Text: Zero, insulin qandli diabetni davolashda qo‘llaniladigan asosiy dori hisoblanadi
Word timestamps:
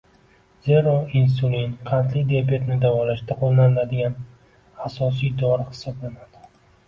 Zero, 0.67 0.93
insulin 1.19 1.75
qandli 1.89 2.23
diabetni 2.31 2.77
davolashda 2.85 3.37
qo‘llaniladigan 3.41 4.17
asosiy 4.89 5.33
dori 5.43 5.69
hisoblanadi 5.69 6.43